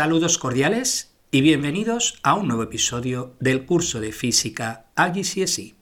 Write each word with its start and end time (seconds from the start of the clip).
Saludos 0.00 0.38
cordiales 0.38 1.12
y 1.30 1.42
bienvenidos 1.42 2.20
a 2.22 2.32
un 2.32 2.48
nuevo 2.48 2.62
episodio 2.62 3.36
del 3.38 3.66
curso 3.66 4.00
de 4.00 4.12
física 4.12 4.86
AGCSE. 4.94 5.74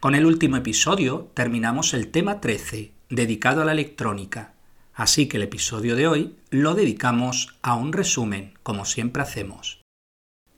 Con 0.00 0.14
el 0.14 0.26
último 0.26 0.58
episodio 0.58 1.30
terminamos 1.32 1.94
el 1.94 2.08
tema 2.10 2.42
13, 2.42 2.92
dedicado 3.08 3.62
a 3.62 3.64
la 3.64 3.72
electrónica, 3.72 4.52
así 4.92 5.28
que 5.28 5.38
el 5.38 5.44
episodio 5.44 5.96
de 5.96 6.06
hoy 6.06 6.36
lo 6.50 6.74
dedicamos 6.74 7.56
a 7.62 7.74
un 7.74 7.94
resumen, 7.94 8.52
como 8.62 8.84
siempre 8.84 9.22
hacemos. 9.22 9.80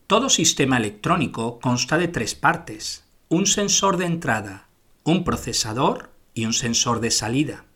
Todo 0.09 0.29
sistema 0.29 0.77
electrónico 0.77 1.61
consta 1.61 1.97
de 1.97 2.09
tres 2.09 2.35
partes, 2.35 3.05
un 3.29 3.47
sensor 3.47 3.99
de 3.99 4.07
entrada, 4.07 4.67
un 5.05 5.23
procesador 5.23 6.11
y 6.35 6.45
un 6.45 6.53
sensor 6.53 6.99
de 6.99 7.13
salida. 7.13 7.67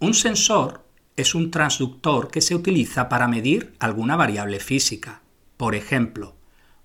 Un 0.00 0.14
sensor 0.14 0.82
es 1.16 1.34
un 1.34 1.50
transductor 1.50 2.30
que 2.30 2.40
se 2.40 2.54
utiliza 2.54 3.08
para 3.08 3.28
medir 3.28 3.74
alguna 3.78 4.16
variable 4.16 4.60
física. 4.60 5.22
Por 5.56 5.74
ejemplo, 5.74 6.36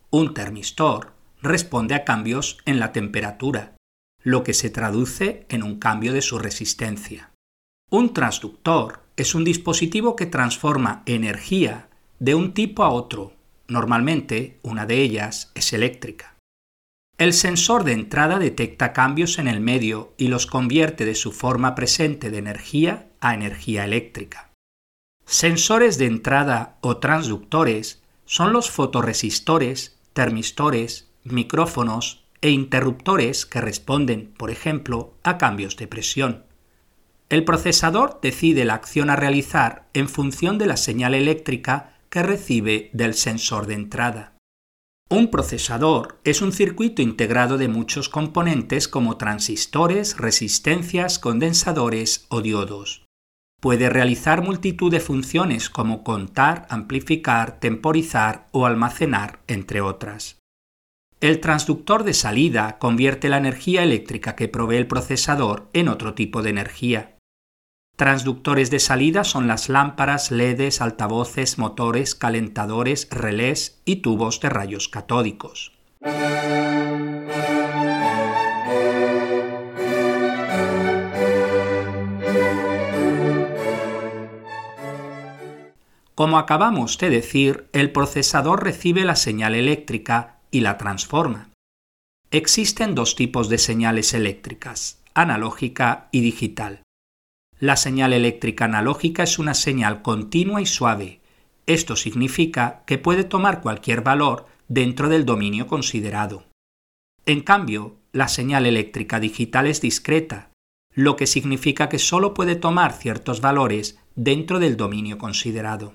un 0.09 0.33
termistor 0.33 1.13
responde 1.41 1.95
a 1.95 2.03
cambios 2.03 2.57
en 2.65 2.79
la 2.79 2.91
temperatura, 2.91 3.75
lo 4.23 4.43
que 4.43 4.53
se 4.53 4.69
traduce 4.69 5.45
en 5.49 5.63
un 5.63 5.79
cambio 5.79 6.13
de 6.13 6.21
su 6.21 6.39
resistencia. 6.39 7.31
Un 7.89 8.13
transductor 8.13 9.01
es 9.15 9.33
un 9.33 9.43
dispositivo 9.43 10.15
que 10.15 10.25
transforma 10.25 11.03
energía 11.05 11.87
de 12.19 12.35
un 12.35 12.53
tipo 12.53 12.83
a 12.83 12.89
otro. 12.89 13.33
Normalmente 13.67 14.59
una 14.61 14.85
de 14.85 15.01
ellas 15.01 15.51
es 15.55 15.71
eléctrica. 15.73 16.35
El 17.17 17.33
sensor 17.33 17.83
de 17.83 17.93
entrada 17.93 18.37
detecta 18.37 18.93
cambios 18.93 19.39
en 19.39 19.47
el 19.47 19.59
medio 19.59 20.13
y 20.17 20.27
los 20.27 20.45
convierte 20.45 21.05
de 21.05 21.15
su 21.15 21.31
forma 21.31 21.73
presente 21.73 22.29
de 22.29 22.37
energía 22.37 23.06
a 23.21 23.33
energía 23.33 23.85
eléctrica. 23.85 24.51
Sensores 25.25 25.97
de 25.97 26.05
entrada 26.05 26.77
o 26.81 26.97
transductores 26.97 28.01
son 28.25 28.53
los 28.53 28.69
fotoresistores, 28.71 29.97
termistores, 30.13 31.09
micrófonos 31.23 32.23
e 32.41 32.49
interruptores 32.49 33.45
que 33.45 33.61
responden, 33.61 34.33
por 34.37 34.51
ejemplo, 34.51 35.13
a 35.23 35.37
cambios 35.37 35.75
de 35.77 35.87
presión. 35.87 36.45
El 37.29 37.43
procesador 37.43 38.19
decide 38.21 38.63
la 38.63 38.75
acción 38.75 39.09
a 39.09 39.15
realizar 39.15 39.89
en 39.93 40.07
función 40.07 40.57
de 40.57 40.65
la 40.65 40.77
señal 40.77 41.13
eléctrica 41.13 41.97
que 42.09 42.23
recibe 42.23 42.89
del 42.93 43.15
sensor 43.15 43.67
de 43.67 43.73
entrada. 43.73 44.37
Un 45.09 45.29
procesador 45.31 46.19
es 46.23 46.41
un 46.41 46.51
circuito 46.51 47.01
integrado 47.01 47.57
de 47.57 47.67
muchos 47.67 48.09
componentes 48.09 48.87
como 48.87 49.17
transistores, 49.17 50.17
resistencias, 50.17 51.19
condensadores 51.19 52.25
o 52.29 52.41
diodos. 52.41 53.06
Puede 53.59 53.89
realizar 53.89 54.43
multitud 54.43 54.91
de 54.91 54.99
funciones 54.99 55.69
como 55.69 56.03
contar, 56.03 56.67
amplificar, 56.69 57.59
temporizar 57.59 58.47
o 58.51 58.67
almacenar, 58.67 59.39
entre 59.47 59.81
otras. 59.81 60.37
El 61.19 61.39
transductor 61.41 62.03
de 62.03 62.13
salida 62.13 62.77
convierte 62.77 63.29
la 63.29 63.37
energía 63.37 63.81
eléctrica 63.81 64.35
que 64.35 64.47
provee 64.47 64.77
el 64.77 64.85
procesador 64.85 65.67
en 65.73 65.87
otro 65.87 66.13
tipo 66.13 66.43
de 66.43 66.51
energía. 66.51 67.17
Transductores 67.95 68.69
de 68.69 68.77
salida 68.77 69.23
son 69.23 69.47
las 69.47 69.69
lámparas, 69.69 70.29
LEDs, 70.29 70.81
altavoces, 70.81 71.57
motores, 71.57 72.13
calentadores, 72.13 73.07
relés 73.09 73.81
y 73.85 73.97
tubos 73.97 74.39
de 74.39 74.49
rayos 74.49 74.87
catódicos. 74.87 75.71
Como 86.17 86.39
acabamos 86.39 86.97
de 86.97 87.11
decir, 87.11 87.69
el 87.73 87.91
procesador 87.91 88.63
recibe 88.63 89.05
la 89.05 89.15
señal 89.15 89.53
eléctrica 89.53 90.39
y 90.49 90.61
la 90.61 90.79
transforma. 90.79 91.51
Existen 92.31 92.95
dos 92.95 93.15
tipos 93.15 93.49
de 93.49 93.59
señales 93.59 94.15
eléctricas, 94.15 94.99
analógica 95.13 96.09
y 96.11 96.21
digital. 96.21 96.81
La 97.59 97.75
señal 97.75 98.13
eléctrica 98.13 98.65
analógica 98.65 99.21
es 99.21 99.37
una 99.37 99.53
señal 99.53 100.01
continua 100.01 100.59
y 100.59 100.65
suave. 100.65 101.21
Esto 101.67 101.95
significa 101.95 102.81
que 102.87 102.97
puede 102.97 103.23
tomar 103.23 103.61
cualquier 103.61 104.01
valor 104.01 104.47
dentro 104.67 105.09
del 105.09 105.23
dominio 105.23 105.67
considerado. 105.67 106.45
En 107.27 107.41
cambio, 107.41 107.97
la 108.11 108.27
señal 108.27 108.65
eléctrica 108.65 109.19
digital 109.19 109.67
es 109.67 109.81
discreta, 109.81 110.49
lo 110.95 111.15
que 111.15 111.27
significa 111.27 111.89
que 111.89 111.99
solo 111.99 112.33
puede 112.33 112.55
tomar 112.55 112.93
ciertos 112.93 113.39
valores 113.39 113.99
dentro 114.15 114.57
del 114.57 114.77
dominio 114.77 115.19
considerado. 115.19 115.93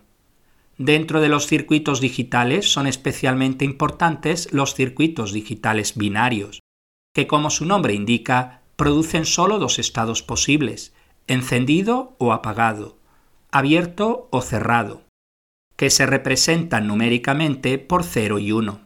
Dentro 0.85 1.21
de 1.21 1.29
los 1.29 1.47
circuitos 1.47 2.01
digitales 2.01 2.73
son 2.73 2.89
especialmente 2.89 3.65
importantes 3.65 4.53
los 4.53 4.75
circuitos 4.75 5.33
digitales 5.33 5.97
binarios, 5.97 6.59
que 7.15 7.29
como 7.29 7.51
su 7.51 7.67
nombre 7.67 7.95
indica, 7.95 8.63
producen 8.75 9.25
solo 9.25 9.61
dos 9.61 9.79
estados 9.79 10.25
posibles, 10.25 10.93
encendido 11.29 12.17
o 12.19 12.33
apagado, 12.33 12.99
abierto 13.53 14.27
o 14.33 14.41
cerrado, 14.41 15.05
que 15.77 15.89
se 15.89 16.05
representan 16.05 16.89
numéricamente 16.89 17.79
por 17.79 18.03
0 18.03 18.41
y 18.41 18.51
1. 18.51 18.81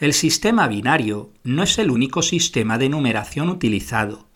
El 0.00 0.14
sistema 0.14 0.66
binario 0.66 1.30
no 1.44 1.62
es 1.62 1.78
el 1.78 1.92
único 1.92 2.22
sistema 2.22 2.76
de 2.76 2.88
numeración 2.88 3.50
utilizado. 3.50 4.26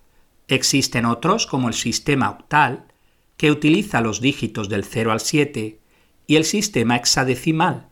Existen 0.46 1.06
otros 1.06 1.48
como 1.48 1.66
el 1.66 1.74
sistema 1.74 2.30
octal, 2.30 2.84
que 3.36 3.50
utiliza 3.50 4.00
los 4.00 4.20
dígitos 4.20 4.68
del 4.68 4.84
0 4.84 5.10
al 5.10 5.18
7, 5.18 5.80
y 6.28 6.36
el 6.36 6.44
sistema 6.44 6.94
hexadecimal, 6.94 7.88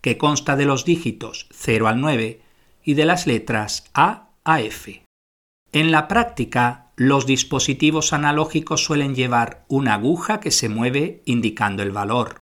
que 0.00 0.18
consta 0.18 0.56
de 0.56 0.64
los 0.64 0.84
dígitos 0.84 1.46
0 1.52 1.86
al 1.86 2.00
9 2.00 2.40
y 2.82 2.94
de 2.94 3.04
las 3.04 3.28
letras 3.28 3.84
A 3.94 4.30
a 4.42 4.60
F. 4.60 5.04
En 5.70 5.92
la 5.92 6.08
práctica, 6.08 6.90
los 6.96 7.26
dispositivos 7.26 8.12
analógicos 8.12 8.82
suelen 8.82 9.14
llevar 9.14 9.64
una 9.68 9.94
aguja 9.94 10.40
que 10.40 10.50
se 10.50 10.68
mueve 10.68 11.22
indicando 11.26 11.82
el 11.82 11.92
valor, 11.92 12.40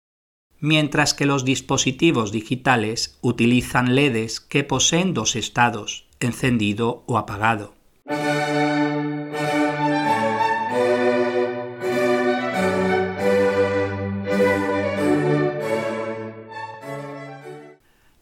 mientras 0.60 1.14
que 1.14 1.26
los 1.26 1.46
dispositivos 1.46 2.32
digitales 2.32 3.18
utilizan 3.22 3.96
LEDs 3.96 4.40
que 4.40 4.64
poseen 4.64 5.14
dos 5.14 5.36
estados, 5.36 6.08
encendido 6.20 7.04
o 7.06 7.18
apagado. 7.18 7.76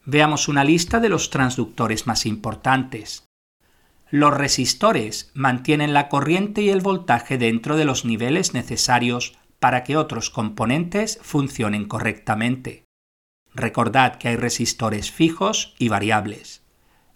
Veamos 0.08 0.46
una 0.46 0.62
lista 0.62 1.00
de 1.00 1.08
los 1.08 1.30
transductores 1.30 2.06
más 2.06 2.26
importantes. 2.26 3.24
Los 4.08 4.32
resistores 4.32 5.32
mantienen 5.34 5.92
la 5.92 6.08
corriente 6.08 6.62
y 6.62 6.70
el 6.70 6.80
voltaje 6.80 7.38
dentro 7.38 7.76
de 7.76 7.84
los 7.84 8.04
niveles 8.04 8.54
necesarios 8.54 9.36
para 9.58 9.82
que 9.82 9.96
otros 9.96 10.30
componentes 10.30 11.18
funcionen 11.22 11.86
correctamente. 11.86 12.84
Recordad 13.52 14.14
que 14.14 14.28
hay 14.28 14.36
resistores 14.36 15.10
fijos 15.10 15.74
y 15.76 15.88
variables. 15.88 16.62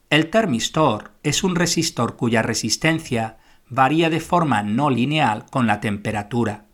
El 0.08 0.28
termistor 0.28 1.12
es 1.22 1.44
un 1.44 1.54
resistor 1.54 2.16
cuya 2.16 2.42
resistencia 2.42 3.38
varía 3.68 4.10
de 4.10 4.18
forma 4.18 4.64
no 4.64 4.90
lineal 4.90 5.46
con 5.48 5.68
la 5.68 5.80
temperatura. 5.80 6.66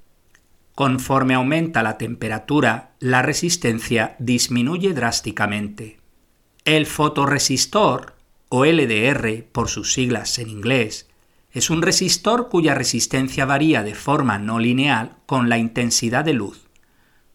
Conforme 0.74 1.34
aumenta 1.34 1.82
la 1.82 1.98
temperatura, 1.98 2.94
la 3.00 3.20
resistencia 3.20 4.16
disminuye 4.18 4.94
drásticamente. 4.94 6.05
El 6.66 6.86
fotoresistor 6.86 8.16
o 8.48 8.64
LDR 8.64 9.44
por 9.52 9.68
sus 9.68 9.92
siglas 9.92 10.40
en 10.40 10.48
inglés, 10.48 11.08
es 11.52 11.70
un 11.70 11.80
resistor 11.80 12.48
cuya 12.48 12.74
resistencia 12.74 13.44
varía 13.44 13.84
de 13.84 13.94
forma 13.94 14.40
no 14.40 14.58
lineal 14.58 15.12
con 15.26 15.48
la 15.48 15.58
intensidad 15.58 16.24
de 16.24 16.32
luz. 16.32 16.66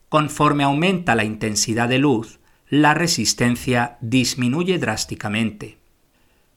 Conforme 0.09 0.65
aumenta 0.65 1.15
la 1.15 1.23
intensidad 1.23 1.87
de 1.87 1.99
luz, 1.99 2.39
la 2.67 2.93
resistencia 2.93 3.95
disminuye 4.01 4.79
drásticamente. 4.79 5.77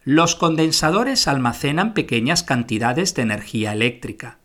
Los 0.03 0.35
condensadores 0.35 1.29
almacenan 1.29 1.95
pequeñas 1.95 2.43
cantidades 2.43 3.15
de 3.15 3.23
energía 3.23 3.73
eléctrica. 3.73 4.41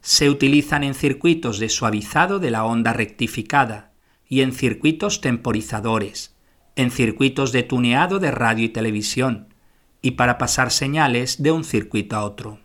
Se 0.00 0.28
utilizan 0.28 0.82
en 0.82 0.94
circuitos 0.94 1.60
de 1.60 1.68
suavizado 1.68 2.40
de 2.40 2.50
la 2.50 2.64
onda 2.64 2.92
rectificada 2.92 3.92
y 4.28 4.40
en 4.40 4.50
circuitos 4.50 5.20
temporizadores, 5.20 6.31
en 6.76 6.90
circuitos 6.90 7.52
de 7.52 7.62
tuneado 7.62 8.18
de 8.18 8.30
radio 8.30 8.64
y 8.64 8.68
televisión, 8.68 9.48
y 10.00 10.12
para 10.12 10.38
pasar 10.38 10.70
señales 10.70 11.42
de 11.42 11.52
un 11.52 11.64
circuito 11.64 12.16
a 12.16 12.24
otro. 12.24 12.58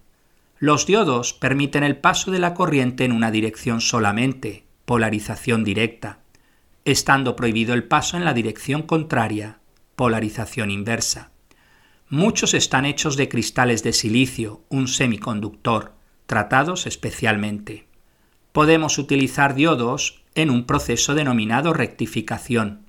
Los 0.59 0.87
diodos 0.87 1.33
permiten 1.33 1.83
el 1.83 1.97
paso 1.97 2.31
de 2.31 2.39
la 2.39 2.53
corriente 2.53 3.05
en 3.05 3.11
una 3.11 3.29
dirección 3.29 3.79
solamente, 3.79 4.63
polarización 4.85 5.63
directa, 5.63 6.19
estando 6.83 7.35
prohibido 7.35 7.73
el 7.73 7.83
paso 7.83 8.17
en 8.17 8.25
la 8.25 8.33
dirección 8.33 8.81
contraria, 8.81 9.59
polarización 9.95 10.71
inversa. 10.71 11.31
Muchos 12.09 12.53
están 12.53 12.85
hechos 12.85 13.17
de 13.17 13.27
cristales 13.27 13.83
de 13.83 13.91
silicio, 13.93 14.63
un 14.69 14.87
semiconductor, 14.87 15.93
tratados 16.25 16.87
especialmente. 16.87 17.85
Podemos 18.53 18.97
utilizar 18.97 19.53
diodos 19.53 20.23
en 20.33 20.49
un 20.49 20.65
proceso 20.65 21.13
denominado 21.13 21.73
rectificación. 21.73 22.86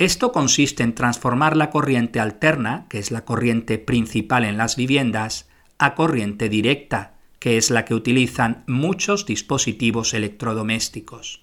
Esto 0.00 0.32
consiste 0.32 0.82
en 0.82 0.94
transformar 0.94 1.58
la 1.58 1.68
corriente 1.68 2.20
alterna, 2.20 2.86
que 2.88 2.98
es 2.98 3.10
la 3.10 3.26
corriente 3.26 3.76
principal 3.76 4.46
en 4.46 4.56
las 4.56 4.76
viviendas, 4.76 5.46
a 5.78 5.94
corriente 5.94 6.48
directa, 6.48 7.18
que 7.38 7.58
es 7.58 7.68
la 7.68 7.84
que 7.84 7.92
utilizan 7.92 8.64
muchos 8.66 9.26
dispositivos 9.26 10.14
electrodomésticos. 10.14 11.42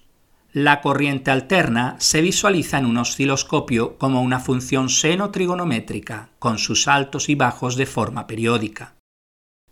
La 0.52 0.80
corriente 0.80 1.30
alterna 1.30 1.94
se 2.00 2.20
visualiza 2.20 2.78
en 2.78 2.86
un 2.86 2.96
osciloscopio 2.96 3.96
como 3.96 4.22
una 4.22 4.40
función 4.40 4.88
seno-trigonométrica, 4.88 6.30
con 6.40 6.58
sus 6.58 6.88
altos 6.88 7.28
y 7.28 7.36
bajos 7.36 7.76
de 7.76 7.86
forma 7.86 8.26
periódica. 8.26 8.96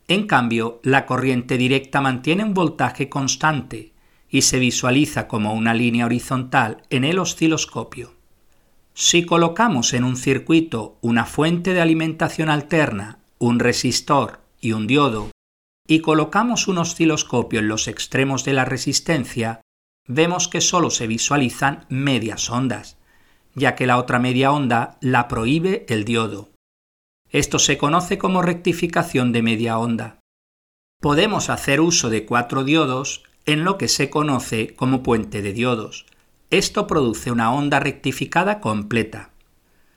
En 0.06 0.28
cambio, 0.28 0.78
la 0.84 1.06
corriente 1.06 1.58
directa 1.58 2.00
mantiene 2.00 2.44
un 2.44 2.54
voltaje 2.54 3.08
constante 3.08 3.94
y 4.30 4.42
se 4.42 4.60
visualiza 4.60 5.26
como 5.26 5.54
una 5.54 5.74
línea 5.74 6.06
horizontal 6.06 6.82
en 6.90 7.02
el 7.02 7.18
osciloscopio. 7.18 8.15
Si 8.98 9.26
colocamos 9.26 9.92
en 9.92 10.04
un 10.04 10.16
circuito 10.16 10.96
una 11.02 11.26
fuente 11.26 11.74
de 11.74 11.82
alimentación 11.82 12.48
alterna, 12.48 13.18
un 13.38 13.58
resistor 13.58 14.40
y 14.58 14.72
un 14.72 14.86
diodo, 14.86 15.30
y 15.86 16.00
colocamos 16.00 16.66
un 16.66 16.78
osciloscopio 16.78 17.60
en 17.60 17.68
los 17.68 17.88
extremos 17.88 18.42
de 18.46 18.54
la 18.54 18.64
resistencia, 18.64 19.60
vemos 20.08 20.48
que 20.48 20.62
solo 20.62 20.88
se 20.88 21.06
visualizan 21.06 21.84
medias 21.90 22.48
ondas, 22.48 22.96
ya 23.54 23.74
que 23.74 23.86
la 23.86 23.98
otra 23.98 24.18
media 24.18 24.50
onda 24.50 24.96
la 25.02 25.28
prohíbe 25.28 25.84
el 25.90 26.06
diodo. 26.06 26.48
Esto 27.28 27.58
se 27.58 27.76
conoce 27.76 28.16
como 28.16 28.40
rectificación 28.40 29.30
de 29.30 29.42
media 29.42 29.78
onda. 29.78 30.20
Podemos 31.02 31.50
hacer 31.50 31.82
uso 31.82 32.08
de 32.08 32.24
cuatro 32.24 32.64
diodos 32.64 33.24
en 33.44 33.62
lo 33.62 33.76
que 33.76 33.88
se 33.88 34.08
conoce 34.08 34.74
como 34.74 35.02
puente 35.02 35.42
de 35.42 35.52
diodos. 35.52 36.06
Esto 36.50 36.86
produce 36.86 37.32
una 37.32 37.52
onda 37.52 37.80
rectificada 37.80 38.60
completa. 38.60 39.30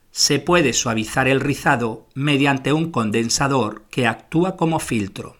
Se 0.09 0.39
puede 0.39 0.73
suavizar 0.73 1.27
el 1.27 1.41
rizado 1.41 2.07
mediante 2.15 2.73
un 2.73 2.91
condensador 2.91 3.83
que 3.91 4.07
actúa 4.07 4.57
como 4.57 4.79
filtro. 4.79 5.37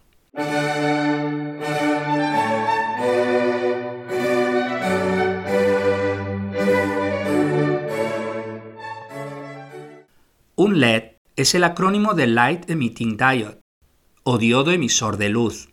Un 10.55 10.79
LED 10.79 11.13
es 11.35 11.55
el 11.55 11.63
acrónimo 11.63 12.13
de 12.13 12.27
Light 12.27 12.69
Emitting 12.69 13.17
Diode 13.17 13.59
o 14.23 14.37
diodo 14.37 14.71
emisor 14.71 15.17
de 15.17 15.29
luz. 15.29 15.69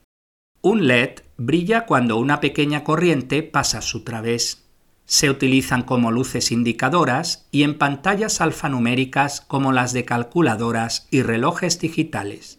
Un 0.63 0.87
LED 0.87 1.21
brilla 1.37 1.85
cuando 1.85 2.17
una 2.17 2.41
pequeña 2.41 2.85
corriente 2.85 3.43
pasa 3.43 3.79
a 3.79 3.83
su 3.83 4.03
través. 4.03 4.66
Se 5.07 5.31
utilizan 5.31 5.83
como 5.83 6.11
luces 6.11 6.51
indicadoras 6.51 7.47
y 7.53 7.63
en 7.63 7.79
pantallas 7.79 8.41
alfanuméricas 8.41 9.41
como 9.41 9.73
las 9.73 9.93
de 9.93 10.05
calculadoras 10.05 11.07
y 11.11 11.23
relojes 11.23 11.79
digitales. 11.79 12.59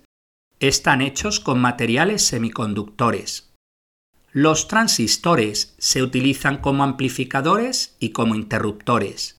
Están 0.60 1.02
hechos 1.02 1.40
con 1.40 1.60
materiales 1.60 2.24
semiconductores. 2.24 3.52
Los 4.32 4.68
transistores 4.68 5.76
se 5.78 6.02
utilizan 6.02 6.58
como 6.58 6.84
amplificadores 6.84 7.96
y 8.00 8.10
como 8.10 8.36
interruptores. 8.36 9.38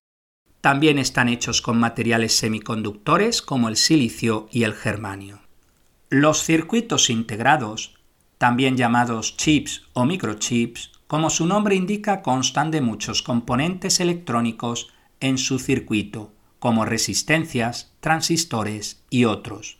También 0.61 0.99
están 0.99 1.29
hechos 1.29 1.63
con 1.63 1.79
materiales 1.79 2.37
semiconductores 2.37 3.41
como 3.43 3.69
el 3.69 3.77
silicio 3.77 4.49
y 4.51 4.65
el 4.65 4.75
germanio. 4.75 5.41
Los 6.11 6.43
circuitos 6.43 7.11
integrados, 7.11 7.95
también 8.39 8.77
llamados 8.77 9.37
chips 9.37 9.83
o 9.93 10.05
microchips, 10.05 10.93
como 11.09 11.31
su 11.31 11.47
nombre 11.47 11.75
indica, 11.75 12.23
constan 12.23 12.71
de 12.71 12.81
muchos 12.81 13.23
componentes 13.23 13.99
electrónicos 13.99 14.93
en 15.19 15.39
su 15.39 15.59
circuito, 15.59 16.33
como 16.61 16.85
resistencias, 16.85 17.93
transistores 17.99 19.03
y 19.11 19.25
otros. 19.25 19.79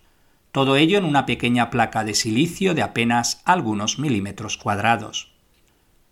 Todo 0.51 0.75
ello 0.75 0.99
en 0.99 1.05
una 1.05 1.27
pequeña 1.27 1.71
placa 1.71 2.03
de 2.03 2.15
silicio 2.15 2.75
de 2.75 2.83
apenas 2.83 3.43
algunos 3.45 4.01
milímetros 4.01 4.57
cuadrados. 4.57 5.31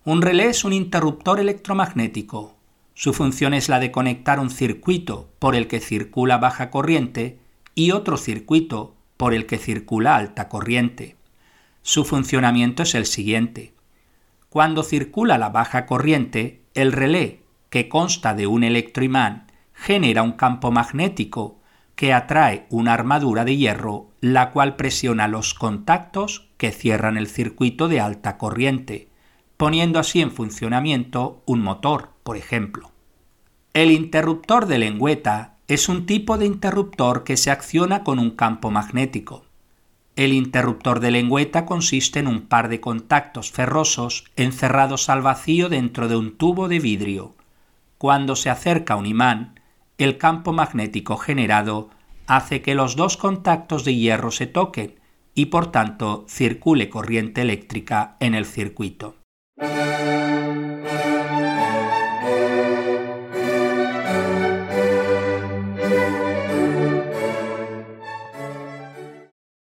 Un 0.05 0.21
relé 0.21 0.47
es 0.47 0.63
un 0.63 0.71
interruptor 0.71 1.41
electromagnético, 1.41 2.55
su 2.99 3.13
función 3.13 3.53
es 3.53 3.69
la 3.69 3.79
de 3.79 3.91
conectar 3.91 4.39
un 4.39 4.49
circuito 4.49 5.29
por 5.37 5.55
el 5.55 5.67
que 5.67 5.79
circula 5.79 6.39
baja 6.39 6.71
corriente 6.71 7.37
y 7.75 7.91
otro 7.91 8.17
circuito 8.17 8.95
por 9.17 9.35
el 9.35 9.45
que 9.45 9.59
circula 9.59 10.15
alta 10.15 10.49
corriente. 10.49 11.15
Su 11.83 12.05
funcionamiento 12.05 12.81
es 12.81 12.95
el 12.95 13.05
siguiente. 13.05 13.76
Cuando 14.49 14.83
circula 14.83 15.37
la 15.37 15.49
baja 15.49 15.85
corriente, 15.85 16.63
el 16.73 16.91
relé, 16.91 17.43
que 17.69 17.89
consta 17.89 18.33
de 18.33 18.47
un 18.47 18.63
electroimán, 18.63 19.51
genera 19.73 20.23
un 20.23 20.33
campo 20.33 20.71
magnético 20.71 21.59
que 21.95 22.13
atrae 22.13 22.67
una 22.69 22.93
armadura 22.93 23.43
de 23.43 23.57
hierro, 23.57 24.11
la 24.21 24.51
cual 24.51 24.75
presiona 24.75 25.27
los 25.27 25.53
contactos 25.53 26.47
que 26.57 26.71
cierran 26.71 27.17
el 27.17 27.27
circuito 27.27 27.87
de 27.87 27.99
alta 27.99 28.37
corriente, 28.37 29.09
poniendo 29.57 29.99
así 29.99 30.21
en 30.21 30.31
funcionamiento 30.31 31.41
un 31.45 31.61
motor, 31.61 32.11
por 32.23 32.37
ejemplo. 32.37 32.91
El 33.73 33.91
interruptor 33.91 34.67
de 34.67 34.77
lengüeta 34.77 35.57
es 35.67 35.89
un 35.89 36.05
tipo 36.05 36.37
de 36.37 36.45
interruptor 36.45 37.23
que 37.23 37.35
se 37.35 37.51
acciona 37.51 38.03
con 38.03 38.19
un 38.19 38.31
campo 38.31 38.71
magnético. 38.71 39.46
El 40.17 40.33
interruptor 40.33 40.99
de 40.99 41.11
lengüeta 41.11 41.67
consiste 41.67 42.17
en 42.17 42.25
un 42.25 42.47
par 42.47 42.69
de 42.69 42.81
contactos 42.81 43.51
ferrosos 43.51 44.25
encerrados 44.35 45.09
al 45.09 45.21
vacío 45.21 45.69
dentro 45.69 46.07
de 46.07 46.15
un 46.15 46.37
tubo 46.37 46.67
de 46.67 46.79
vidrio. 46.79 47.35
Cuando 47.99 48.35
se 48.35 48.49
acerca 48.49 48.95
un 48.95 49.05
imán, 49.05 49.59
el 49.99 50.17
campo 50.17 50.53
magnético 50.53 51.17
generado 51.17 51.91
hace 52.25 52.63
que 52.63 52.73
los 52.73 52.95
dos 52.95 53.15
contactos 53.15 53.85
de 53.85 53.93
hierro 53.93 54.31
se 54.31 54.47
toquen 54.47 54.99
y 55.35 55.45
por 55.45 55.71
tanto 55.71 56.25
circule 56.27 56.89
corriente 56.89 57.41
eléctrica 57.41 58.17
en 58.19 58.33
el 58.33 58.47
circuito. 58.47 59.17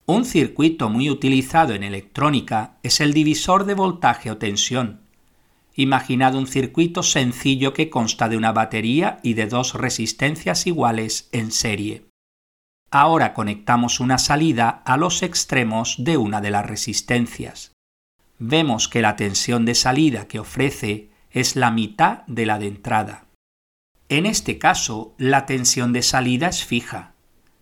Un 0.06 0.26
circuito 0.26 0.90
muy 0.90 1.10
utilizado 1.10 1.74
en 1.74 1.84
electrónica 1.84 2.78
es 2.84 3.00
el 3.00 3.14
divisor 3.14 3.64
de 3.64 3.74
voltaje 3.74 4.32
o 4.32 4.38
tensión. 4.38 5.00
Imaginad 5.76 6.36
un 6.36 6.46
circuito 6.46 7.04
sencillo 7.04 7.74
que 7.74 7.90
consta 7.90 8.28
de 8.28 8.36
una 8.36 8.52
batería 8.52 9.20
y 9.24 9.34
de 9.34 9.48
dos 9.48 9.76
resistencias 9.76 10.68
iguales 10.68 11.30
en 11.32 11.52
serie. 11.52 12.06
Ahora 12.92 13.34
conectamos 13.34 14.02
una 14.02 14.18
salida 14.18 14.84
a 14.86 14.98
los 14.98 15.24
extremos 15.24 15.96
de 15.98 16.18
una 16.18 16.42
de 16.42 16.52
las 16.52 16.66
resistencias. 16.66 17.72
Vemos 18.40 18.90
que 18.90 19.02
la 19.02 19.16
tensión 19.16 19.66
de 19.66 19.74
salida 19.74 20.28
que 20.28 20.40
ofrece 20.40 21.12
es 21.32 21.56
la 21.56 21.72
mitad 21.72 22.24
de 22.28 22.46
la 22.46 22.60
de 22.60 22.68
entrada. 22.68 23.26
En 24.10 24.26
este 24.26 24.60
caso, 24.60 25.16
la 25.18 25.46
tensión 25.46 25.94
de 25.94 26.04
salida 26.04 26.50
es 26.50 26.66
fija. 26.66 27.14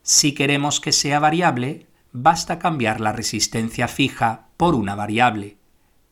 Si 0.01 0.33
queremos 0.33 0.81
que 0.81 0.91
sea 0.91 1.19
variable, 1.19 1.87
basta 2.13 2.59
cambiar 2.59 2.99
la 3.01 3.11
resistencia 3.11 3.87
fija 3.87 4.47
por 4.57 4.75
una 4.75 4.95
variable. 4.95 5.57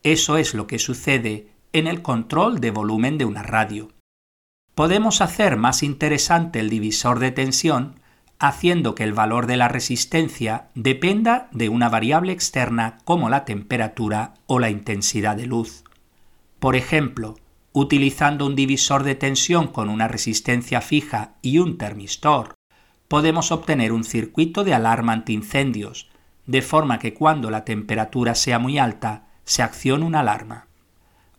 Eso 0.02 0.36
es 0.36 0.54
lo 0.54 0.66
que 0.66 0.78
sucede 0.78 1.48
en 1.72 1.86
el 1.86 2.02
control 2.02 2.60
de 2.60 2.70
volumen 2.70 3.18
de 3.18 3.24
una 3.24 3.42
radio. 3.42 3.88
Podemos 4.74 5.20
hacer 5.20 5.56
más 5.56 5.82
interesante 5.82 6.60
el 6.60 6.70
divisor 6.70 7.18
de 7.18 7.32
tensión 7.32 8.00
haciendo 8.40 8.94
que 8.94 9.04
el 9.04 9.12
valor 9.12 9.46
de 9.46 9.58
la 9.58 9.68
resistencia 9.68 10.70
dependa 10.74 11.48
de 11.52 11.68
una 11.68 11.90
variable 11.90 12.32
externa 12.32 12.98
como 13.04 13.28
la 13.28 13.44
temperatura 13.44 14.34
o 14.46 14.58
la 14.58 14.70
intensidad 14.70 15.36
de 15.36 15.46
luz. 15.46 15.84
Por 16.58 16.74
ejemplo, 16.74 17.36
utilizando 17.72 18.46
un 18.46 18.56
divisor 18.56 19.02
de 19.02 19.14
tensión 19.14 19.68
con 19.68 19.90
una 19.90 20.08
resistencia 20.08 20.80
fija 20.80 21.34
y 21.42 21.58
un 21.58 21.76
termistor, 21.76 22.54
podemos 23.10 23.50
obtener 23.50 23.90
un 23.90 24.04
circuito 24.04 24.62
de 24.62 24.72
alarma 24.72 25.12
antiincendios, 25.12 26.08
de 26.46 26.62
forma 26.62 27.00
que 27.00 27.12
cuando 27.12 27.50
la 27.50 27.64
temperatura 27.64 28.36
sea 28.36 28.60
muy 28.60 28.78
alta 28.78 29.26
se 29.42 29.64
accione 29.64 30.04
una 30.04 30.20
alarma. 30.20 30.68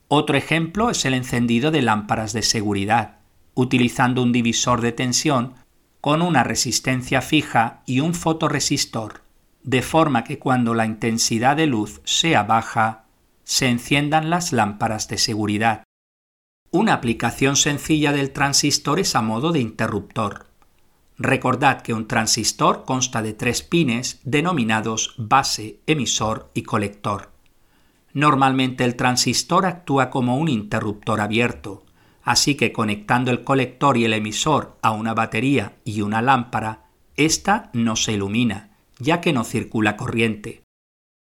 Otro 0.09 0.35
ejemplo 0.35 0.89
es 0.89 1.05
el 1.05 1.13
encendido 1.13 1.71
de 1.71 1.81
lámparas 1.81 2.33
de 2.33 2.41
seguridad, 2.41 3.19
utilizando 3.53 4.21
un 4.21 4.33
divisor 4.33 4.81
de 4.81 4.91
tensión 4.91 5.53
con 6.01 6.21
una 6.21 6.43
resistencia 6.43 7.21
fija 7.21 7.83
y 7.85 8.01
un 8.01 8.15
fotoresistor, 8.15 9.21
de 9.63 9.81
forma 9.81 10.25
que 10.25 10.39
cuando 10.39 10.73
la 10.73 10.85
intensidad 10.85 11.55
de 11.55 11.67
luz 11.67 12.01
sea 12.03 12.43
baja, 12.43 13.05
se 13.45 13.69
enciendan 13.69 14.29
las 14.29 14.51
lámparas 14.51 15.07
de 15.07 15.17
seguridad. 15.17 15.85
Una 16.69 16.95
aplicación 16.95 17.55
sencilla 17.55 18.11
del 18.11 18.31
transistor 18.31 18.99
es 18.99 19.15
a 19.15 19.21
modo 19.21 19.53
de 19.53 19.61
interruptor. 19.61 20.50
Recordad 21.23 21.81
que 21.81 21.93
un 21.93 22.07
transistor 22.07 22.83
consta 22.83 23.21
de 23.21 23.33
tres 23.33 23.61
pines 23.61 24.19
denominados 24.23 25.13
base, 25.19 25.79
emisor 25.85 26.49
y 26.55 26.63
colector. 26.63 27.29
Normalmente 28.11 28.83
el 28.85 28.95
transistor 28.95 29.67
actúa 29.67 30.09
como 30.09 30.37
un 30.37 30.49
interruptor 30.49 31.21
abierto, 31.21 31.85
así 32.23 32.55
que 32.55 32.73
conectando 32.73 33.29
el 33.29 33.43
colector 33.43 33.97
y 33.97 34.05
el 34.05 34.13
emisor 34.13 34.79
a 34.81 34.89
una 34.93 35.13
batería 35.13 35.73
y 35.85 36.01
una 36.01 36.23
lámpara, 36.23 36.85
ésta 37.17 37.69
no 37.73 37.95
se 37.95 38.13
ilumina, 38.13 38.71
ya 38.97 39.21
que 39.21 39.31
no 39.31 39.43
circula 39.43 39.97
corriente. 39.97 40.63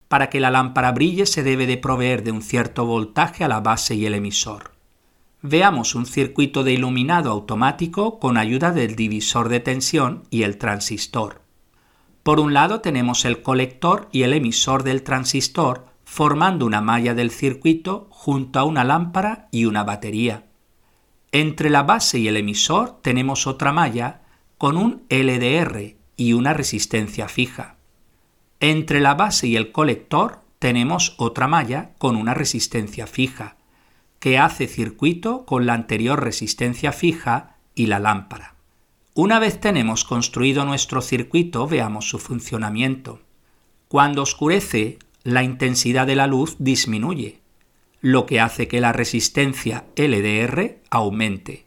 Para 0.06 0.30
que 0.30 0.38
la 0.38 0.52
lámpara 0.52 0.92
brille 0.92 1.26
se 1.26 1.42
debe 1.42 1.66
de 1.66 1.76
proveer 1.76 2.22
de 2.22 2.30
un 2.30 2.42
cierto 2.42 2.86
voltaje 2.86 3.42
a 3.42 3.48
la 3.48 3.58
base 3.58 3.96
y 3.96 4.06
el 4.06 4.14
emisor. 4.14 4.71
Veamos 5.44 5.96
un 5.96 6.06
circuito 6.06 6.62
de 6.62 6.72
iluminado 6.72 7.32
automático 7.32 8.20
con 8.20 8.36
ayuda 8.36 8.70
del 8.70 8.94
divisor 8.94 9.48
de 9.48 9.58
tensión 9.58 10.22
y 10.30 10.44
el 10.44 10.56
transistor. 10.56 11.42
Por 12.22 12.38
un 12.38 12.54
lado 12.54 12.80
tenemos 12.80 13.24
el 13.24 13.42
colector 13.42 14.08
y 14.12 14.22
el 14.22 14.34
emisor 14.34 14.84
del 14.84 15.02
transistor 15.02 15.86
formando 16.04 16.64
una 16.64 16.80
malla 16.80 17.14
del 17.14 17.32
circuito 17.32 18.06
junto 18.10 18.60
a 18.60 18.64
una 18.64 18.84
lámpara 18.84 19.48
y 19.50 19.64
una 19.64 19.82
batería. 19.82 20.46
Entre 21.32 21.70
la 21.70 21.82
base 21.82 22.20
y 22.20 22.28
el 22.28 22.36
emisor 22.36 23.00
tenemos 23.02 23.48
otra 23.48 23.72
malla 23.72 24.20
con 24.58 24.76
un 24.76 25.02
LDR 25.10 25.96
y 26.16 26.34
una 26.34 26.54
resistencia 26.54 27.26
fija. 27.26 27.74
Entre 28.60 29.00
la 29.00 29.14
base 29.14 29.48
y 29.48 29.56
el 29.56 29.72
colector 29.72 30.38
tenemos 30.60 31.16
otra 31.18 31.48
malla 31.48 31.90
con 31.98 32.14
una 32.14 32.32
resistencia 32.32 33.08
fija, 33.08 33.56
que 34.22 34.38
hace 34.38 34.68
circuito 34.68 35.44
con 35.44 35.66
la 35.66 35.74
anterior 35.74 36.22
resistencia 36.22 36.92
fija 36.92 37.56
y 37.74 37.86
la 37.86 37.98
lámpara. 37.98 38.54
Una 39.14 39.40
vez 39.40 39.58
tenemos 39.58 40.04
construido 40.04 40.64
nuestro 40.64 41.02
circuito, 41.02 41.66
veamos 41.66 42.08
su 42.08 42.20
funcionamiento. 42.20 43.20
Cuando 43.88 44.22
oscurece, 44.22 45.00
la 45.24 45.42
intensidad 45.42 46.06
de 46.06 46.14
la 46.14 46.28
luz 46.28 46.54
disminuye, 46.60 47.40
lo 48.00 48.24
que 48.24 48.38
hace 48.38 48.68
que 48.68 48.80
la 48.80 48.92
resistencia 48.92 49.86
LDR 49.96 50.78
aumente 50.88 51.66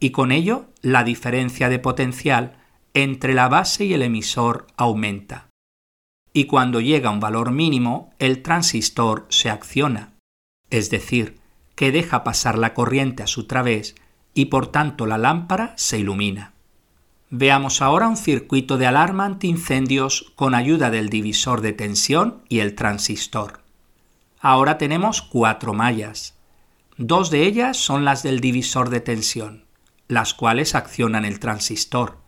y 0.00 0.10
con 0.10 0.32
ello 0.32 0.64
la 0.80 1.04
diferencia 1.04 1.68
de 1.68 1.78
potencial 1.78 2.56
entre 2.94 3.32
la 3.32 3.48
base 3.48 3.84
y 3.84 3.94
el 3.94 4.02
emisor 4.02 4.66
aumenta. 4.76 5.50
Y 6.32 6.46
cuando 6.46 6.80
llega 6.80 7.10
a 7.10 7.12
un 7.12 7.20
valor 7.20 7.52
mínimo, 7.52 8.10
el 8.18 8.42
transistor 8.42 9.26
se 9.28 9.50
acciona, 9.50 10.14
es 10.68 10.90
decir, 10.90 11.41
que 11.74 11.92
deja 11.92 12.24
pasar 12.24 12.58
la 12.58 12.74
corriente 12.74 13.22
a 13.22 13.26
su 13.26 13.46
través 13.46 13.94
y 14.34 14.46
por 14.46 14.66
tanto 14.68 15.06
la 15.06 15.18
lámpara 15.18 15.74
se 15.76 15.98
ilumina. 15.98 16.52
Veamos 17.30 17.80
ahora 17.80 18.08
un 18.08 18.16
circuito 18.16 18.76
de 18.76 18.86
alarma 18.86 19.24
antiincendios 19.24 20.32
con 20.36 20.54
ayuda 20.54 20.90
del 20.90 21.08
divisor 21.08 21.62
de 21.62 21.72
tensión 21.72 22.42
y 22.48 22.58
el 22.58 22.74
transistor. 22.74 23.62
Ahora 24.38 24.76
tenemos 24.76 25.22
cuatro 25.22 25.72
mallas. 25.72 26.36
Dos 26.98 27.30
de 27.30 27.44
ellas 27.44 27.78
son 27.78 28.04
las 28.04 28.22
del 28.22 28.40
divisor 28.40 28.90
de 28.90 29.00
tensión, 29.00 29.64
las 30.08 30.34
cuales 30.34 30.74
accionan 30.74 31.24
el 31.24 31.40
transistor. 31.40 32.18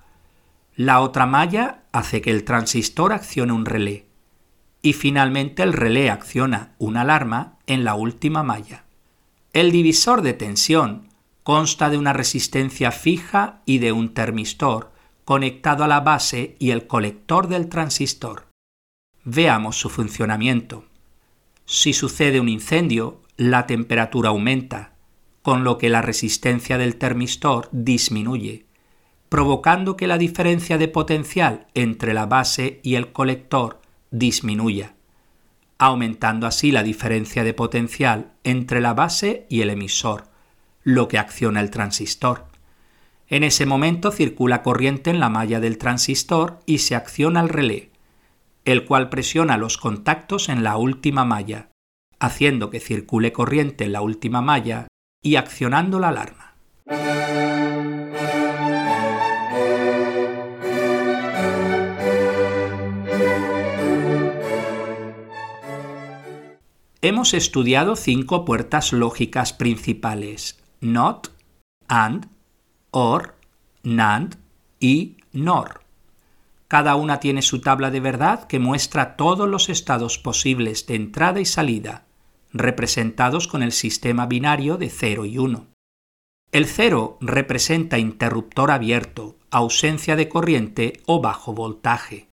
La 0.74 1.00
otra 1.00 1.26
malla 1.26 1.82
hace 1.92 2.22
que 2.22 2.30
el 2.30 2.44
transistor 2.44 3.12
accione 3.12 3.52
un 3.52 3.66
relé. 3.66 4.06
Y 4.80 4.94
finalmente 4.94 5.62
el 5.62 5.72
relé 5.72 6.10
acciona 6.10 6.72
una 6.78 7.02
alarma 7.02 7.58
en 7.66 7.84
la 7.84 7.94
última 7.94 8.42
malla. 8.42 8.83
El 9.54 9.70
divisor 9.70 10.22
de 10.22 10.32
tensión 10.32 11.10
consta 11.44 11.88
de 11.88 11.96
una 11.96 12.12
resistencia 12.12 12.90
fija 12.90 13.62
y 13.64 13.78
de 13.78 13.92
un 13.92 14.12
termistor 14.12 14.90
conectado 15.24 15.84
a 15.84 15.86
la 15.86 16.00
base 16.00 16.56
y 16.58 16.72
el 16.72 16.88
colector 16.88 17.46
del 17.46 17.68
transistor. 17.68 18.48
Veamos 19.22 19.76
su 19.76 19.90
funcionamiento. 19.90 20.86
Si 21.66 21.92
sucede 21.92 22.40
un 22.40 22.48
incendio, 22.48 23.22
la 23.36 23.68
temperatura 23.68 24.30
aumenta, 24.30 24.96
con 25.42 25.62
lo 25.62 25.78
que 25.78 25.88
la 25.88 26.02
resistencia 26.02 26.76
del 26.76 26.96
termistor 26.96 27.68
disminuye, 27.70 28.66
provocando 29.28 29.96
que 29.96 30.08
la 30.08 30.18
diferencia 30.18 30.78
de 30.78 30.88
potencial 30.88 31.68
entre 31.74 32.12
la 32.12 32.26
base 32.26 32.80
y 32.82 32.96
el 32.96 33.12
colector 33.12 33.80
disminuya, 34.10 34.93
aumentando 35.86 36.46
así 36.46 36.72
la 36.72 36.82
diferencia 36.82 37.44
de 37.44 37.52
potencial 37.52 38.32
entre 38.42 38.80
la 38.80 38.94
base 38.94 39.46
y 39.50 39.60
el 39.60 39.70
emisor, 39.70 40.24
lo 40.82 41.08
que 41.08 41.18
acciona 41.18 41.60
el 41.60 41.70
transistor. 41.70 42.46
En 43.28 43.44
ese 43.44 43.66
momento 43.66 44.10
circula 44.10 44.62
corriente 44.62 45.10
en 45.10 45.20
la 45.20 45.28
malla 45.28 45.60
del 45.60 45.76
transistor 45.76 46.60
y 46.64 46.78
se 46.78 46.94
acciona 46.94 47.40
el 47.40 47.48
relé, 47.50 47.90
el 48.64 48.86
cual 48.86 49.10
presiona 49.10 49.58
los 49.58 49.76
contactos 49.76 50.48
en 50.48 50.64
la 50.64 50.78
última 50.78 51.24
malla, 51.24 51.68
haciendo 52.18 52.70
que 52.70 52.80
circule 52.80 53.32
corriente 53.32 53.84
en 53.84 53.92
la 53.92 54.00
última 54.00 54.40
malla 54.40 54.88
y 55.22 55.36
accionando 55.36 56.00
la 56.00 56.08
alarma. 56.08 56.54
Hemos 67.06 67.34
estudiado 67.34 67.96
cinco 67.96 68.46
puertas 68.46 68.94
lógicas 68.94 69.52
principales, 69.52 70.58
NOT, 70.80 71.34
AND, 71.86 72.28
OR, 72.92 73.34
NAND 73.82 74.36
y 74.80 75.18
NOR. 75.34 75.82
Cada 76.66 76.94
una 76.96 77.20
tiene 77.20 77.42
su 77.42 77.60
tabla 77.60 77.90
de 77.90 78.00
verdad 78.00 78.46
que 78.46 78.58
muestra 78.58 79.16
todos 79.16 79.46
los 79.46 79.68
estados 79.68 80.16
posibles 80.16 80.86
de 80.86 80.94
entrada 80.94 81.40
y 81.40 81.44
salida, 81.44 82.06
representados 82.54 83.48
con 83.48 83.62
el 83.62 83.72
sistema 83.72 84.24
binario 84.24 84.78
de 84.78 84.88
0 84.88 85.26
y 85.26 85.36
1. 85.36 85.66
El 86.52 86.64
0 86.64 87.18
representa 87.20 87.98
interruptor 87.98 88.70
abierto, 88.70 89.36
ausencia 89.50 90.16
de 90.16 90.30
corriente 90.30 91.02
o 91.04 91.20
bajo 91.20 91.52
voltaje. 91.52 92.30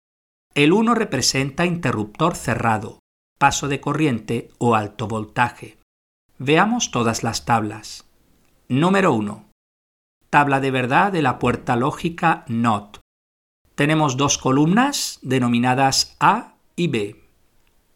El 0.55 0.73
1 0.73 0.95
representa 0.95 1.67
interruptor 1.67 2.35
cerrado, 2.35 3.04
paso 3.45 3.69
de 3.69 3.79
corriente 3.79 4.49
o 4.57 4.75
alto 4.75 5.07
voltaje. 5.07 5.77
Veamos 6.39 6.91
todas 6.91 7.23
las 7.23 7.45
tablas. 7.45 8.07
Número 8.69 9.13
1 9.13 9.45
tabla 10.31 10.61
de 10.61 10.71
verdad 10.71 11.13
de 11.13 11.21
la 11.21 11.39
puerta 11.39 11.77
lógica 11.77 12.45
NOT. 12.49 13.01
Tenemos 13.75 14.17
dos 14.17 14.39
columnas 14.39 15.19
denominadas 15.21 16.17
A 16.19 16.55
y 16.75 16.89
B. 16.89 17.23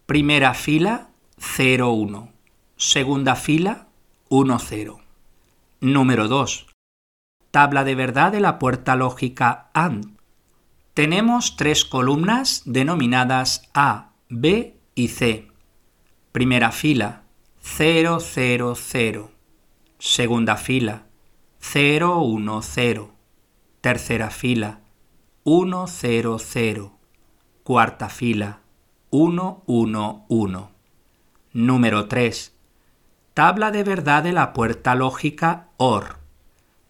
Primera 0.05 0.53
fila 0.53 1.09
0, 1.39 1.93
1. 1.93 2.29
Segunda 2.77 3.35
fila 3.35 3.87
1, 4.29 4.59
0. 4.59 5.01
Número 5.81 6.29
2. 6.29 6.67
Tabla 7.51 7.85
de 7.85 7.95
verdad 7.95 8.33
de 8.33 8.41
la 8.41 8.59
puerta 8.59 8.97
lógica 8.97 9.71
AND. 9.73 10.11
Tenemos 10.93 11.57
tres 11.57 11.87
columnas 11.87 12.63
denominadas 12.67 13.69
A, 13.73 14.11
B 14.29 14.78
y 14.99 15.09
C. 15.09 15.47
Primera 16.33 16.73
fila 16.73 17.23
0, 17.61 18.19
0, 18.21 18.75
0. 18.75 19.31
Segunda 20.01 20.57
fila 20.57 21.07
0, 21.61 22.21
1, 22.21 22.63
0. 22.63 23.15
Tercera 23.81 24.31
fila, 24.31 24.81
1, 25.45 25.87
0, 25.87 26.39
0. 26.41 26.99
Cuarta 27.63 28.09
fila, 28.09 28.61
1, 29.11 29.63
1, 29.67 30.27
1. 30.29 30.71
Número 31.53 32.09
3. 32.09 32.57
Tabla 33.35 33.71
de 33.71 33.85
verdad 33.85 34.25
de 34.25 34.33
la 34.33 34.53
puerta 34.53 34.97
lógica 34.97 35.69
OR. 35.77 36.19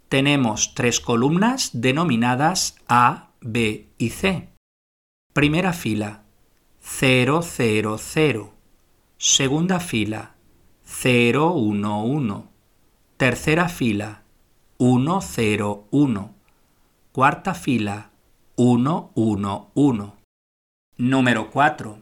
Tenemos 0.09 0.73
tres 0.75 1.01
columnas 1.01 1.71
denominadas 1.75 2.77
A, 2.89 3.33
B 3.43 3.89
y 3.99 4.11
C. 4.11 4.49
Primera 5.35 5.75
fila, 5.75 6.23
0, 6.91 7.43
0, 7.43 7.97
0. 7.99 8.55
Segunda 9.19 9.79
fila, 9.79 10.35
0, 10.85 11.53
1, 11.53 12.03
1. 12.03 12.51
Tercera 13.17 13.69
fila, 13.69 14.23
1, 14.79 15.21
0, 15.21 15.87
1. 15.93 16.35
Cuarta 17.13 17.55
fila, 17.55 18.11
1, 18.57 19.13
1, 19.15 19.71
1. 19.75 20.17
Número 20.97 21.51
4. 21.51 21.99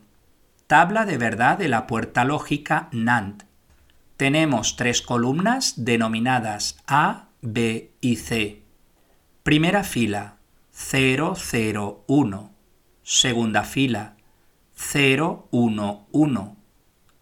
Tabla 0.66 1.04
de 1.04 1.18
verdad 1.18 1.58
de 1.58 1.68
la 1.68 1.86
puerta 1.86 2.24
lógica 2.24 2.88
NAND. 2.92 3.42
Tenemos 4.16 4.76
tres 4.76 5.02
columnas 5.02 5.84
denominadas 5.84 6.78
A, 6.86 7.26
B 7.42 7.90
y 8.00 8.16
C. 8.16 8.62
Primera 9.42 9.84
fila, 9.84 10.36
0, 10.70 11.34
0, 11.36 12.04
1. 12.06 12.50
Segunda 13.02 13.64
fila, 13.64 14.15
0, 14.78 15.48
1, 15.52 16.06
1. 16.12 16.56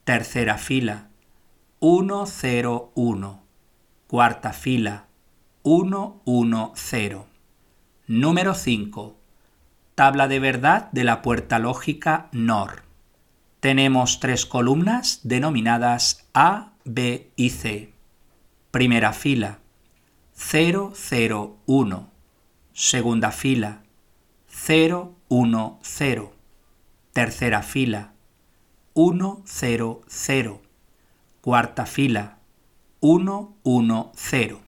Tercera 0.02 0.58
fila, 0.58 1.08
1, 1.78 2.26
0, 2.26 2.92
1. 2.96 3.42
Cuarta 4.08 4.52
fila, 4.52 5.06
1, 5.62 6.20
1, 6.24 6.72
0. 6.74 7.26
Número 8.08 8.54
5. 8.54 9.16
Tabla 9.94 10.26
de 10.26 10.40
verdad 10.40 10.90
de 10.90 11.04
la 11.04 11.22
puerta 11.22 11.60
lógica 11.60 12.28
NOR. 12.32 12.82
tenemos 13.60 14.18
tres 14.20 14.44
columnas 14.46 15.20
denominadas 15.22 16.26
A, 16.34 16.72
B 16.84 17.30
y 17.36 17.50
C. 17.50 17.92
Primera 18.72 19.12
fila 19.12 19.60
0, 20.34 20.92
0, 20.94 21.56
1. 21.66 22.10
Segunda 22.72 23.30
fila 23.30 23.84
0, 24.48 25.14
1, 25.28 25.78
0. 25.82 26.33
Tercera 27.14 27.62
fila 27.62 28.12
1, 28.94 29.42
0, 29.46 30.00
0. 30.04 30.62
Cuarta 31.42 31.86
fila 31.86 32.38
1, 32.98 33.56
1, 33.62 34.12
0. 34.16 34.62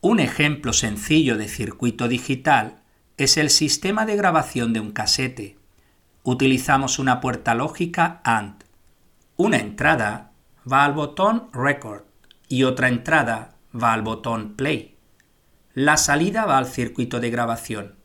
Un 0.00 0.18
ejemplo 0.18 0.72
sencillo 0.72 1.38
de 1.38 1.46
circuito 1.46 2.08
digital 2.08 2.82
es 3.16 3.36
el 3.36 3.50
sistema 3.50 4.04
de 4.04 4.16
grabación 4.16 4.72
de 4.72 4.80
un 4.80 4.90
casete. 4.90 5.58
Utilizamos 6.24 6.98
una 6.98 7.20
puerta 7.20 7.54
lógica 7.54 8.20
AND. 8.24 8.64
Una 9.36 9.58
entrada 9.58 10.33
va 10.70 10.84
al 10.84 10.92
botón 10.92 11.48
Record 11.52 12.02
y 12.48 12.64
otra 12.64 12.88
entrada 12.88 13.56
va 13.74 13.92
al 13.92 14.02
botón 14.02 14.54
Play. 14.54 14.96
La 15.74 15.96
salida 15.96 16.46
va 16.46 16.58
al 16.58 16.66
circuito 16.66 17.20
de 17.20 17.30
grabación. 17.30 17.96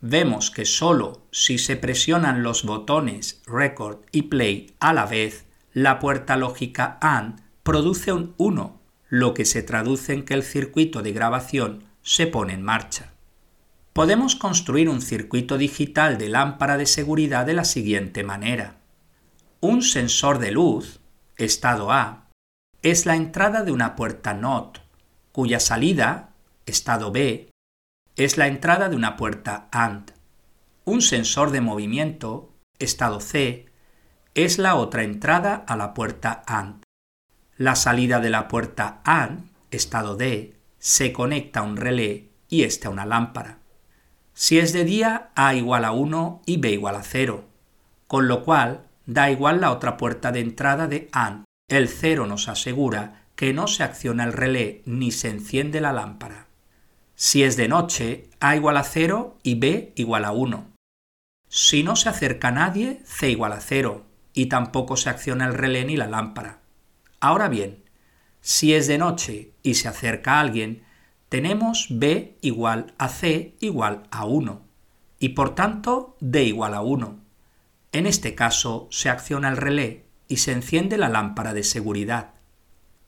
Vemos 0.00 0.50
que 0.50 0.64
solo 0.64 1.22
si 1.30 1.58
se 1.58 1.76
presionan 1.76 2.42
los 2.42 2.64
botones 2.64 3.42
Record 3.46 4.00
y 4.12 4.22
Play 4.22 4.74
a 4.80 4.92
la 4.92 5.06
vez, 5.06 5.46
la 5.72 5.98
puerta 5.98 6.36
lógica 6.36 6.98
AND 7.00 7.40
produce 7.62 8.12
un 8.12 8.34
1 8.36 8.80
lo 9.08 9.34
que 9.34 9.44
se 9.44 9.62
traduce 9.62 10.12
en 10.12 10.24
que 10.24 10.34
el 10.34 10.42
circuito 10.42 11.02
de 11.02 11.12
grabación 11.12 11.84
se 12.02 12.26
pone 12.26 12.54
en 12.54 12.62
marcha. 12.62 13.12
Podemos 13.92 14.36
construir 14.36 14.88
un 14.88 15.00
circuito 15.00 15.56
digital 15.56 16.18
de 16.18 16.28
lámpara 16.28 16.76
de 16.76 16.86
seguridad 16.86 17.46
de 17.46 17.54
la 17.54 17.64
siguiente 17.64 18.24
manera. 18.24 18.78
Un 19.60 19.82
sensor 19.82 20.38
de 20.38 20.50
luz, 20.50 21.00
estado 21.36 21.92
A, 21.92 22.28
es 22.82 23.04
la 23.04 23.16
entrada 23.16 23.62
de 23.62 23.72
una 23.72 23.94
puerta 23.94 24.32
NOT, 24.32 24.80
cuya 25.32 25.60
salida, 25.60 26.30
estado 26.64 27.12
B, 27.12 27.50
es 28.16 28.38
la 28.38 28.46
entrada 28.46 28.88
de 28.88 28.96
una 28.96 29.16
puerta 29.16 29.68
AND. 29.70 30.12
Un 30.84 31.02
sensor 31.02 31.50
de 31.50 31.60
movimiento, 31.60 32.54
estado 32.78 33.20
C, 33.20 33.66
es 34.34 34.58
la 34.58 34.76
otra 34.76 35.02
entrada 35.02 35.56
a 35.66 35.76
la 35.76 35.92
puerta 35.92 36.42
AND. 36.46 36.82
La 37.58 37.76
salida 37.76 38.20
de 38.20 38.30
la 38.30 38.48
puerta 38.48 39.00
AND, 39.04 39.50
estado 39.70 40.16
D, 40.16 40.56
se 40.78 41.12
conecta 41.12 41.60
a 41.60 41.64
un 41.64 41.76
relé 41.76 42.30
y 42.48 42.62
este 42.62 42.86
a 42.86 42.90
una 42.90 43.04
lámpara. 43.04 43.58
Si 44.32 44.58
es 44.58 44.72
de 44.72 44.84
día, 44.84 45.30
A 45.34 45.54
igual 45.54 45.84
a 45.84 45.92
1 45.92 46.42
y 46.46 46.56
B 46.58 46.70
igual 46.70 46.94
a 46.94 47.02
0, 47.02 47.44
con 48.06 48.28
lo 48.28 48.42
cual 48.42 48.85
da 49.06 49.30
igual 49.30 49.60
la 49.60 49.70
otra 49.70 49.96
puerta 49.96 50.32
de 50.32 50.40
entrada 50.40 50.86
de 50.88 51.08
AND. 51.12 51.44
El 51.68 51.88
0 51.88 52.26
nos 52.26 52.48
asegura 52.48 53.24
que 53.34 53.52
no 53.52 53.66
se 53.66 53.82
acciona 53.82 54.24
el 54.24 54.32
relé 54.32 54.82
ni 54.84 55.10
se 55.12 55.30
enciende 55.30 55.80
la 55.80 55.92
lámpara. 55.92 56.46
Si 57.14 57.42
es 57.42 57.56
de 57.56 57.68
noche, 57.68 58.28
A 58.40 58.56
igual 58.56 58.76
a 58.76 58.84
0 58.84 59.38
y 59.42 59.54
B 59.54 59.92
igual 59.96 60.24
a 60.24 60.32
1. 60.32 60.66
Si 61.48 61.82
no 61.82 61.96
se 61.96 62.08
acerca 62.08 62.50
nadie, 62.50 63.00
C 63.04 63.30
igual 63.30 63.52
a 63.52 63.60
0 63.60 64.04
y 64.34 64.46
tampoco 64.46 64.96
se 64.96 65.08
acciona 65.08 65.46
el 65.46 65.54
relé 65.54 65.84
ni 65.84 65.96
la 65.96 66.06
lámpara. 66.08 66.60
Ahora 67.20 67.48
bien, 67.48 67.84
si 68.40 68.74
es 68.74 68.86
de 68.86 68.98
noche 68.98 69.52
y 69.62 69.74
se 69.74 69.88
acerca 69.88 70.40
alguien, 70.40 70.84
tenemos 71.28 71.86
B 71.90 72.36
igual 72.42 72.94
a 72.98 73.08
C 73.08 73.56
igual 73.60 74.02
a 74.10 74.26
1 74.26 74.62
y 75.18 75.30
por 75.30 75.54
tanto 75.54 76.16
D 76.20 76.44
igual 76.44 76.74
a 76.74 76.82
1. 76.82 77.25
En 77.96 78.04
este 78.04 78.34
caso 78.34 78.88
se 78.90 79.08
acciona 79.08 79.48
el 79.48 79.56
relé 79.56 80.04
y 80.28 80.36
se 80.36 80.52
enciende 80.52 80.98
la 80.98 81.08
lámpara 81.08 81.54
de 81.54 81.62
seguridad. 81.62 82.34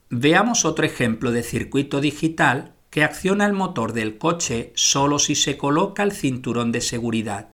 Veamos 0.09 0.65
otro 0.65 0.83
ejemplo 0.83 1.31
de 1.31 1.43
circuito 1.43 2.01
digital 2.01 2.73
que 2.89 3.03
acciona 3.03 3.45
el 3.45 3.53
motor 3.53 3.93
del 3.93 4.17
coche 4.17 4.73
solo 4.73 5.19
si 5.19 5.35
se 5.35 5.57
coloca 5.57 6.01
el 6.01 6.11
cinturón 6.11 6.71
de 6.71 6.81
seguridad, 6.81 7.51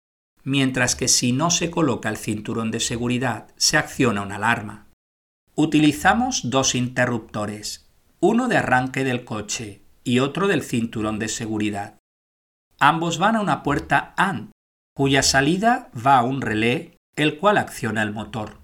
mientras 0.42 0.96
que 0.96 1.06
si 1.06 1.30
no 1.30 1.52
se 1.52 1.70
coloca 1.70 2.08
el 2.08 2.16
cinturón 2.16 2.72
de 2.72 2.80
seguridad 2.80 3.46
se 3.56 3.76
acciona 3.76 4.22
una 4.22 4.34
alarma. 4.34 4.88
Utilizamos 5.54 6.50
dos 6.50 6.74
interruptores, 6.74 7.86
uno 8.18 8.48
de 8.48 8.56
arranque 8.56 9.04
del 9.04 9.24
coche 9.24 9.82
y 10.02 10.18
otro 10.18 10.48
del 10.48 10.64
cinturón 10.64 11.20
de 11.20 11.28
seguridad. 11.28 11.96
Ambos 12.80 13.18
van 13.18 13.36
a 13.36 13.40
una 13.40 13.62
puerta 13.62 14.14
AND, 14.16 14.50
cuya 14.96 15.22
salida 15.22 15.92
va 15.94 16.18
a 16.18 16.24
un 16.24 16.40
relé, 16.40 16.96
el 17.22 17.38
cual 17.38 17.58
acciona 17.58 18.02
el 18.02 18.12
motor. 18.12 18.58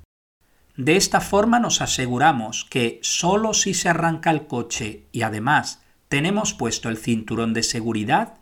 De 0.77 0.97
esta 0.97 1.21
forma 1.21 1.59
nos 1.59 1.81
aseguramos 1.81 2.65
que 2.65 3.01
solo 3.03 3.55
si 3.55 3.75
se 3.75 3.89
arranca 3.89 4.31
el 4.31 4.47
coche 4.47 5.07
y 5.13 5.23
además 5.23 5.83
tenemos 6.09 6.55
puesto 6.55 6.89
el 6.89 6.97
cinturón 6.97 7.55
de 7.55 7.63
seguridad, 7.63 8.35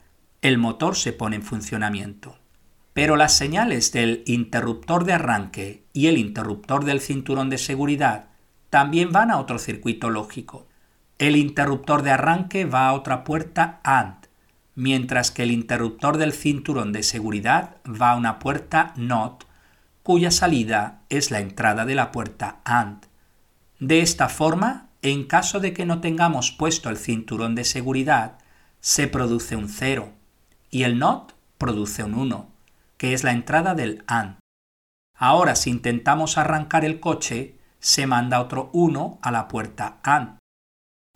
el 0.42 0.59
motor 0.59 0.96
se 0.96 1.12
pone 1.12 1.37
en 1.37 1.42
funcionamiento. 1.42 2.38
Pero 2.92 3.16
las 3.16 3.37
señales 3.37 3.92
del 3.92 4.22
interruptor 4.27 5.05
de 5.05 5.14
arranque 5.14 5.85
y 5.92 6.07
el 6.07 6.18
interruptor 6.18 6.85
del 6.85 7.00
cinturón 7.00 7.50
de 7.50 7.59
seguridad 7.59 8.27
también 8.70 9.11
van 9.11 9.31
a 9.31 9.38
otro 9.38 9.59
circuito 9.59 10.11
lógico. 10.11 10.66
El 11.18 11.37
interruptor 11.37 12.03
de 12.03 12.11
arranque 12.11 12.64
va 12.64 12.88
a 12.88 12.92
otra 12.92 13.24
puerta 13.24 13.81
AND, 13.85 14.27
mientras 14.74 15.31
que 15.31 15.44
el 15.44 15.50
interruptor 15.50 16.18
del 16.18 16.33
cinturón 16.33 16.92
de 16.92 17.03
seguridad 17.03 17.77
va 17.85 18.11
a 18.11 18.16
una 18.16 18.38
puerta 18.38 18.92
NOT, 18.96 19.44
cuya 20.04 20.30
salida 20.30 21.00
es 21.08 21.30
la 21.30 21.40
entrada 21.40 21.86
de 21.86 21.94
la 21.94 22.12
puerta 22.12 22.60
AND. 22.64 23.06
De 23.80 24.00
esta 24.00 24.28
forma, 24.28 24.90
en 25.00 25.24
caso 25.24 25.60
de 25.60 25.72
que 25.72 25.86
no 25.86 26.02
tengamos 26.02 26.52
puesto 26.52 26.90
el 26.90 26.98
cinturón 26.98 27.54
de 27.54 27.64
seguridad, 27.64 28.38
se 28.80 29.08
produce 29.08 29.56
un 29.56 29.70
0 29.70 30.12
y 30.70 30.82
el 30.82 30.98
NOT 30.98 31.32
produce 31.56 32.04
un 32.04 32.14
1, 32.14 32.50
que 32.98 33.14
es 33.14 33.24
la 33.24 33.32
entrada 33.32 33.74
del 33.74 34.04
AND. 34.06 34.36
Ahora, 35.16 35.56
si 35.56 35.70
intentamos 35.70 36.36
arrancar 36.36 36.84
el 36.84 37.00
coche, 37.00 37.56
se 37.78 38.06
manda 38.06 38.40
otro 38.40 38.68
1 38.74 39.20
a 39.22 39.30
la 39.30 39.48
puerta 39.48 40.00
AND. 40.02 40.36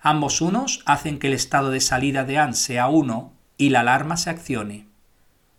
Ambos 0.01 0.41
unos 0.41 0.83
hacen 0.87 1.19
que 1.19 1.27
el 1.27 1.35
estado 1.35 1.71
de 1.71 1.81
salida 1.81 2.25
de 2.25 2.39
AND 2.39 2.55
sea 2.55 2.89
1 2.89 3.35
y 3.59 3.69
la 3.69 3.81
alarma 3.81 4.17
se 4.17 4.31
accione. 4.31 4.89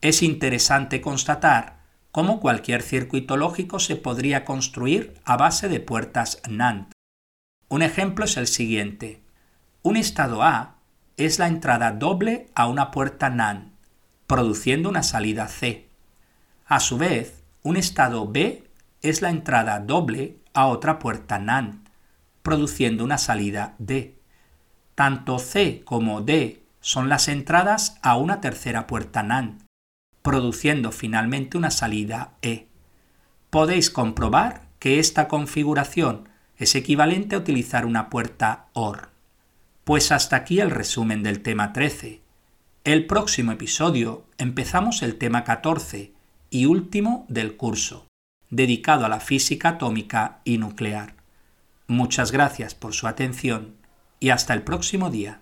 Es 0.01 0.23
interesante 0.23 0.99
constatar 0.99 1.78
cómo 2.11 2.39
cualquier 2.39 2.81
circuito 2.81 3.37
lógico 3.37 3.79
se 3.79 3.95
podría 3.95 4.45
construir 4.45 5.15
a 5.25 5.37
base 5.37 5.69
de 5.69 5.79
puertas 5.79 6.41
NAND. 6.49 6.91
Un 7.67 7.81
ejemplo 7.81 8.25
es 8.25 8.37
el 8.37 8.47
siguiente. 8.47 9.21
Un 9.83 9.95
estado 9.95 10.43
A 10.43 10.75
es 11.17 11.37
la 11.37 11.47
entrada 11.47 11.91
doble 11.91 12.49
a 12.55 12.67
una 12.67 12.91
puerta 12.91 13.29
NAND, 13.29 13.71
produciendo 14.25 14.89
una 14.89 15.03
salida 15.03 15.47
C. 15.47 15.87
A 16.65 16.79
su 16.79 16.97
vez, 16.97 17.43
un 17.61 17.77
estado 17.77 18.27
B 18.27 18.63
es 19.01 19.21
la 19.21 19.29
entrada 19.29 19.79
doble 19.79 20.37
a 20.53 20.67
otra 20.67 20.99
puerta 20.99 21.39
NAND, 21.39 21.87
produciendo 22.41 23.03
una 23.03 23.17
salida 23.17 23.75
D. 23.77 24.15
Tanto 24.95 25.39
C 25.39 25.83
como 25.85 26.21
D 26.21 26.63
son 26.81 27.09
las 27.09 27.27
entradas 27.27 27.97
a 28.01 28.17
una 28.17 28.41
tercera 28.41 28.87
puerta 28.87 29.23
NAND, 29.23 29.61
produciendo 30.21 30.91
finalmente 30.91 31.57
una 31.57 31.71
salida 31.71 32.33
E. 32.41 32.67
Podéis 33.49 33.89
comprobar 33.89 34.67
que 34.79 34.99
esta 34.99 35.27
configuración 35.27 36.29
es 36.57 36.75
equivalente 36.75 37.35
a 37.35 37.39
utilizar 37.39 37.85
una 37.85 38.09
puerta 38.09 38.67
OR. 38.73 39.09
Pues 39.83 40.11
hasta 40.11 40.35
aquí 40.35 40.59
el 40.59 40.71
resumen 40.71 41.23
del 41.23 41.41
tema 41.41 41.73
13. 41.73 42.21
El 42.83 43.07
próximo 43.07 43.51
episodio 43.51 44.25
empezamos 44.37 45.01
el 45.01 45.17
tema 45.17 45.43
14 45.43 46.13
y 46.49 46.65
último 46.65 47.25
del 47.27 47.55
curso 47.55 48.09
dedicado 48.49 49.05
a 49.05 49.09
la 49.09 49.19
física 49.19 49.69
atómica 49.69 50.39
y 50.43 50.57
nuclear. 50.57 51.15
Muchas 51.87 52.31
gracias 52.31 52.75
por 52.75 52.93
su 52.93 53.07
atención 53.07 53.75
y 54.19 54.29
hasta 54.29 54.53
el 54.53 54.63
próximo 54.63 55.09
día. 55.09 55.41